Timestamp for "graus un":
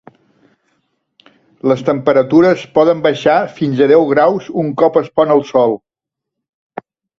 4.15-4.75